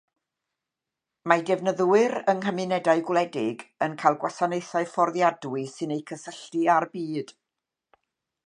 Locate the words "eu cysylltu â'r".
5.99-6.89